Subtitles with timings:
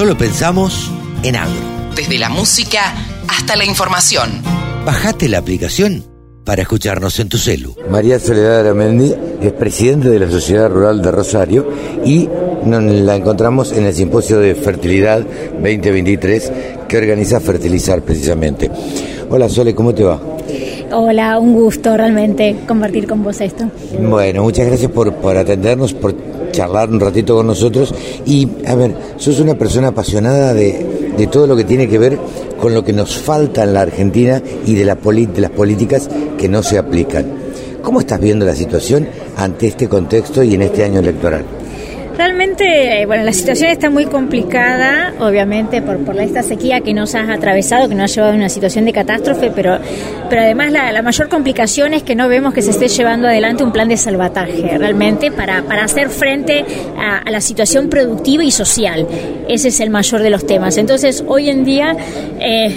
[0.00, 0.90] solo pensamos
[1.22, 1.60] en agro.
[1.94, 2.94] Desde la música
[3.28, 4.30] hasta la información.
[4.86, 6.06] Bajate la aplicación
[6.42, 7.76] para escucharnos en tu celu.
[7.90, 11.68] María Soledad Aramendi es presidente de la Sociedad Rural de Rosario
[12.02, 12.30] y
[12.64, 16.52] nos la encontramos en el Simposio de Fertilidad 2023
[16.88, 18.70] que organiza Fertilizar precisamente.
[19.28, 20.18] Hola Sole, ¿cómo te va?
[20.92, 23.64] Hola, un gusto realmente compartir con vos esto.
[24.00, 26.14] Bueno, muchas gracias por, por atendernos, por
[26.50, 27.94] charlar un ratito con nosotros.
[28.26, 32.18] Y, a ver, sos una persona apasionada de, de todo lo que tiene que ver
[32.60, 36.48] con lo que nos falta en la Argentina y de, la de las políticas que
[36.48, 37.26] no se aplican.
[37.82, 41.44] ¿Cómo estás viendo la situación ante este contexto y en este año electoral?
[42.20, 47.32] Realmente, bueno, la situación está muy complicada, obviamente, por, por esta sequía que nos ha
[47.32, 49.78] atravesado, que nos ha llevado a una situación de catástrofe, pero,
[50.28, 53.72] pero además la, mayor complicación es que no vemos que se esté llevando adelante un
[53.72, 56.62] plan de salvataje, realmente, para, para hacer frente
[56.98, 59.06] a, la situación productiva y social.
[59.48, 60.76] Ese es el mayor de los temas.
[60.76, 61.96] Entonces, hoy en día,
[62.38, 62.74] eh,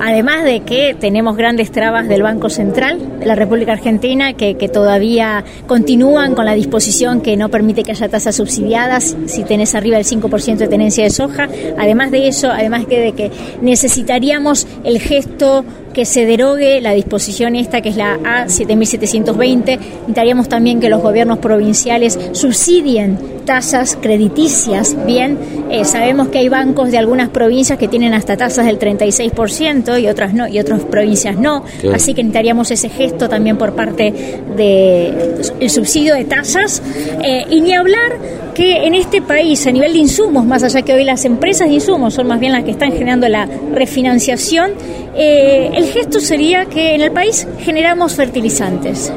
[0.00, 4.68] además de que tenemos grandes trabas del Banco Central de la República Argentina, que, que
[4.68, 8.40] todavía continúan con la disposición que no permite que haya tasas
[9.26, 11.48] si tenés arriba del 5% de tenencia de soja.
[11.78, 17.80] Además de eso, además de que necesitaríamos el gesto que se derogue la disposición esta
[17.80, 19.78] que es la A7720.
[19.78, 23.18] Necesitaríamos también que los gobiernos provinciales subsidien
[23.50, 24.96] tasas crediticias.
[25.06, 25.36] Bien,
[25.70, 30.06] eh, sabemos que hay bancos de algunas provincias que tienen hasta tasas del 36% y
[30.06, 31.64] otras no, y otras provincias no.
[31.92, 34.12] Así que necesitaríamos ese gesto también por parte
[34.56, 36.80] del subsidio de tasas.
[37.24, 38.18] Eh, y ni hablar
[38.54, 41.74] que en este país, a nivel de insumos, más allá que hoy las empresas de
[41.74, 44.72] insumos son más bien las que están generando la refinanciación,
[45.16, 49.12] eh, el gesto sería que en el país generamos fertilizantes.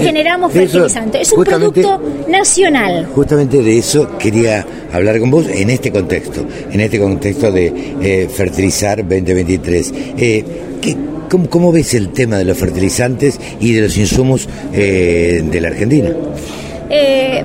[0.00, 1.22] Generamos fertilizantes.
[1.22, 3.06] Es un producto nacional.
[3.14, 8.28] Justamente de eso quería hablar con vos en este contexto, en este contexto de eh,
[8.28, 9.92] Fertilizar 2023.
[10.16, 10.44] Eh,
[11.48, 16.10] cómo, ves el tema de los fertilizantes y de los insumos eh, de la Argentina?
[16.90, 17.44] Eh,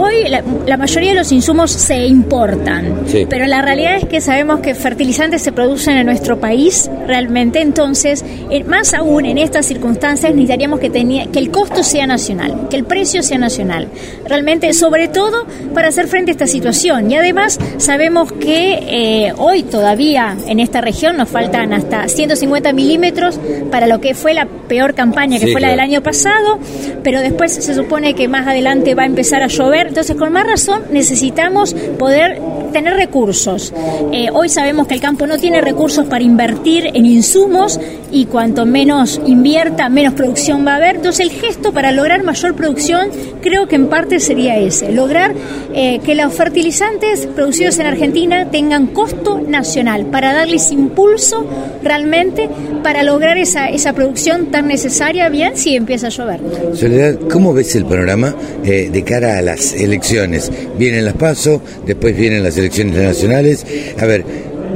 [0.00, 4.76] Hoy la, mayoría de los insumos se importan, pero la realidad es que sabemos que
[4.76, 10.78] fertilizantes se producen en nuestro país realmente, entonces, eh, más aún en estas circunstancias necesitaríamos
[10.78, 13.88] que, tenía, que el costo sea nacional, que el precio sea nacional,
[14.24, 15.44] realmente, sobre todo
[15.74, 17.10] para hacer frente a esta situación.
[17.10, 23.40] Y además sabemos que eh, hoy todavía en esta región nos faltan hasta 150 milímetros
[23.72, 26.60] para lo que fue la peor campaña, que fue la del año pasado,
[27.02, 30.46] pero después se supone que más adelante va a empezar a llover entonces, con más
[30.46, 32.40] razón, necesitamos poder
[32.72, 33.72] tener recursos.
[34.12, 38.66] Eh, hoy sabemos que el campo no tiene recursos para invertir en insumos y cuanto
[38.66, 40.96] menos invierta, menos producción va a haber.
[40.96, 43.10] Entonces, el gesto para lograr mayor producción
[43.40, 45.34] creo que en parte sería ese, lograr
[45.74, 51.46] eh, que los fertilizantes producidos en Argentina tengan costo nacional para darles impulso
[51.82, 52.48] realmente
[52.82, 56.40] para lograr esa, esa producción tan necesaria bien si empieza a llover.
[56.74, 58.34] Soledad, ¿cómo ves el panorama
[58.64, 60.50] eh, de cara a las elecciones?
[60.76, 63.66] Vienen las PASO, después vienen las elecciones nacionales.
[63.98, 64.24] A ver,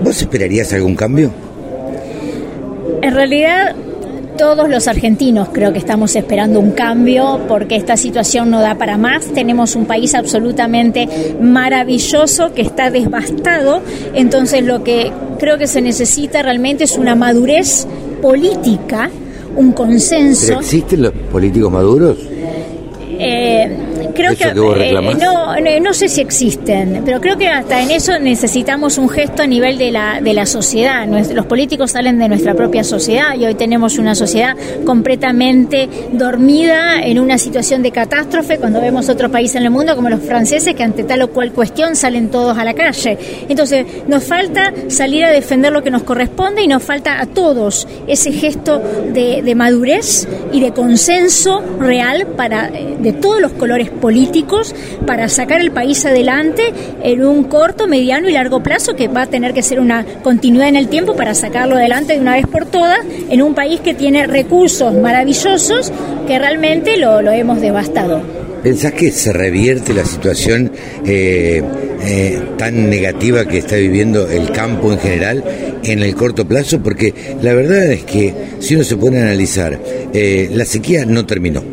[0.02, 1.30] ¿vos esperarías algún cambio?
[3.02, 3.74] En realidad,
[4.38, 8.96] todos los argentinos creo que estamos esperando un cambio porque esta situación no da para
[8.96, 9.26] más.
[9.26, 11.08] Tenemos un país absolutamente
[11.40, 13.82] maravilloso que está devastado.
[14.14, 17.86] Entonces lo que creo que se necesita realmente es una madurez
[18.20, 19.10] política,
[19.56, 20.60] un consenso.
[20.60, 22.19] ¿Existen los políticos maduros?
[23.19, 23.70] Eh,
[24.15, 28.99] creo que, eh, no, no sé si existen, pero creo que hasta en eso necesitamos
[28.99, 31.06] un gesto a nivel de la, de la sociedad.
[31.06, 37.19] Los políticos salen de nuestra propia sociedad y hoy tenemos una sociedad completamente dormida en
[37.19, 40.83] una situación de catástrofe cuando vemos otros países en el mundo como los franceses que
[40.83, 43.19] ante tal o cual cuestión salen todos a la calle.
[43.49, 47.87] Entonces nos falta salir a defender lo que nos corresponde y nos falta a todos
[48.06, 48.81] ese gesto
[49.12, 54.74] de, de madurez y de consenso real para eh, de todos los colores políticos
[55.06, 56.74] para sacar el país adelante
[57.04, 60.69] en un corto, mediano y largo plazo que va a tener que ser una continuidad
[60.69, 62.99] en el tiempo para sacarlo adelante de una vez por todas
[63.31, 65.93] en un país que tiene recursos maravillosos
[66.26, 68.20] que realmente lo, hemos devastado.
[68.64, 70.72] ¿Pensás que se revierte la situación
[71.06, 71.62] eh,
[72.05, 75.44] eh, tan negativa que está viviendo el campo en general
[75.84, 76.81] en el corto plazo?
[76.82, 79.78] Porque la verdad es que si uno se pone a analizar,
[80.12, 81.71] eh, la sequía no terminó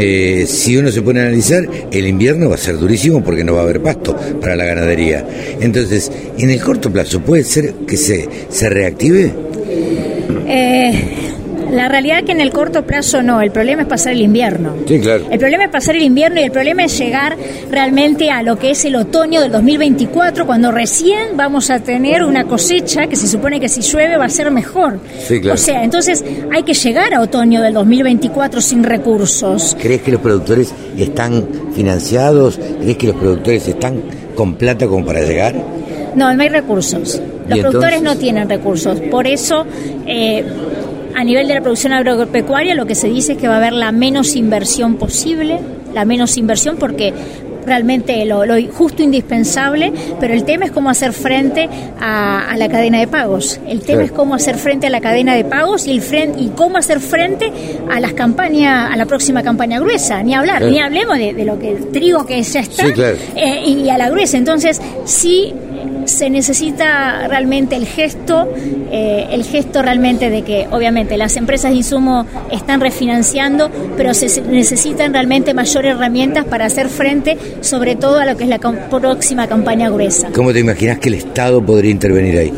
[0.00, 3.54] eh, si uno se pone a analizar, el invierno va a ser durísimo porque no
[3.54, 5.26] va a haber pasto para la ganadería.
[5.60, 9.32] Entonces, en el corto plazo, ¿puede ser que se, se reactive?
[10.46, 11.27] Eh,
[11.70, 14.74] La realidad es que en el corto plazo no, el problema es pasar el invierno.
[14.86, 15.26] Sí, claro.
[15.30, 17.36] El problema es pasar el invierno y el problema es llegar
[17.70, 22.44] realmente a lo que es el otoño del 2024, cuando recién vamos a tener una
[22.44, 24.98] cosecha que se supone que si llueve va a ser mejor.
[25.26, 25.54] Sí, claro.
[25.54, 29.76] O sea, entonces hay que llegar a otoño del 2024 sin recursos.
[29.80, 32.58] ¿Crees que los productores están financiados?
[32.80, 34.02] ¿Crees que los productores están
[34.34, 35.54] con plata como para llegar?
[36.14, 37.20] No, no hay recursos.
[37.48, 39.00] Los productores no tienen recursos.
[39.10, 39.64] Por eso,
[40.06, 40.44] eh,
[41.14, 43.72] a nivel de la producción agropecuaria, lo que se dice es que va a haber
[43.72, 45.60] la menos inversión posible,
[45.94, 47.12] la menos inversión porque
[47.68, 51.68] realmente lo, justo indispensable, pero el tema es cómo hacer frente
[52.00, 53.60] a, la cadena de pagos.
[53.68, 56.02] El tema es cómo hacer frente a la cadena de pagos y, el
[56.38, 57.52] y cómo hacer frente
[57.90, 60.22] a las campañas, a la próxima campaña gruesa.
[60.22, 63.98] Ni hablar, ni hablemos de, lo que el trigo que ya está eh, y a
[63.98, 64.38] la gruesa.
[64.38, 65.52] Entonces, sí
[66.04, 68.48] se necesita realmente el gesto,
[68.90, 74.40] eh, el gesto realmente de que obviamente las empresas de insumo están refinanciando, pero se
[74.42, 79.46] necesitan realmente mayores herramientas para hacer frente sobre todo a lo que es la próxima
[79.46, 80.30] campaña gruesa.
[80.34, 82.52] ¿Cómo te imaginas que el Estado podría intervenir ahí?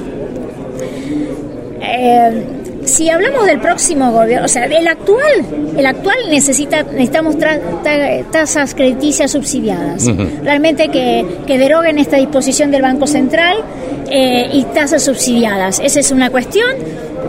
[1.82, 2.59] Eh,
[2.90, 5.46] si hablamos del próximo gobierno, o sea, el actual,
[5.76, 7.36] el actual necesita, necesitamos
[8.30, 10.06] tasas crediticias subsidiadas.
[10.42, 13.58] Realmente que, que, deroguen esta disposición del Banco Central
[14.10, 15.80] eh, y tasas subsidiadas.
[15.80, 16.70] Esa es una cuestión.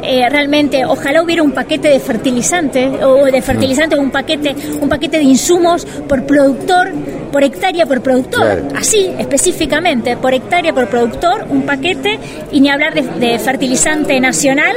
[0.03, 5.17] Eh, realmente ojalá hubiera un paquete de fertilizante o de fertilizante un paquete un paquete
[5.17, 6.91] de insumos por productor
[7.31, 8.63] por hectárea por productor.
[8.75, 12.19] Así específicamente por hectárea por productor un paquete
[12.51, 14.75] y ni hablar de, fertilizante nacional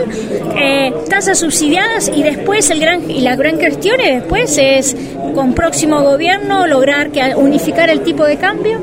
[0.61, 4.97] eh, tasas subsidiadas y después el gran y la gran cuestión después es
[5.35, 8.81] con próximo gobierno lograr que unificar el tipo de cambio.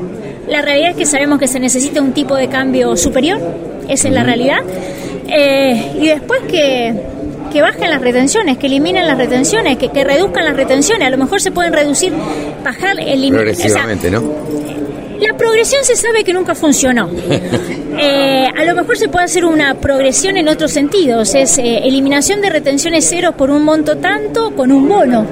[0.48, 3.40] La realidad es que sabemos que se necesita un tipo de cambio superior
[3.88, 4.60] esa es la realidad
[5.34, 6.94] eh, y después que,
[7.52, 11.06] que bajen las retenciones, que eliminen las retenciones, que, que, reduzcan las retenciones.
[11.06, 12.12] A lo mejor se pueden reducir,
[12.62, 13.44] bajar, eliminar.
[13.44, 14.22] Progresivamente, ¿no?
[15.20, 17.08] La progresión se sabe que nunca funcionó.
[17.94, 21.34] Eh, a lo mejor se puede hacer una progresión en otros sentidos.
[21.34, 25.26] Es eh, eliminación de retenciones cero por un monto tanto con un bono.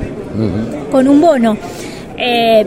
[0.92, 1.56] Con un bono.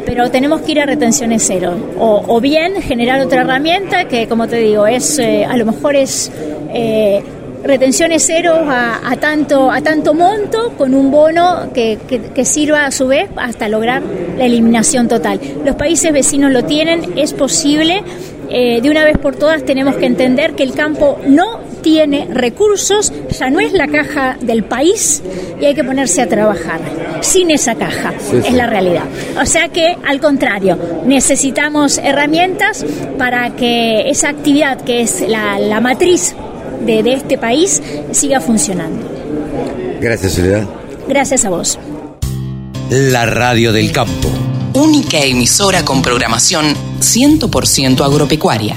[0.06, 1.76] Pero tenemos que ir a retenciones cero.
[2.00, 6.32] O, bien generar otra herramienta que, como te digo, es a lo mejor es
[6.74, 7.24] eh,
[7.64, 11.98] retenciones cero a, tanto, a tanto monto con un bono que,
[12.44, 14.02] sirva a su vez hasta lograr
[14.38, 15.40] la eliminación total.
[15.64, 18.04] Los países vecinos lo tienen, es posible.
[18.50, 23.12] Eh, de una vez por todas tenemos que entender que el campo no tiene recursos,
[23.40, 25.24] ya no es la caja del país
[25.60, 26.80] y hay que ponerse a trabajar
[27.24, 28.14] sin esa caja,
[28.46, 29.06] es la realidad.
[29.42, 32.86] O sea que, al contrario, necesitamos herramientas
[33.18, 36.36] para que esa actividad que es la, la matriz
[36.86, 37.82] de, este país
[38.12, 39.08] siga funcionando.
[40.00, 40.68] Gracias, Soledad.
[41.08, 41.80] Gracias a vos.
[42.90, 44.30] La radio del campo.
[44.74, 48.76] Única emisora con programación 100% agropecuaria.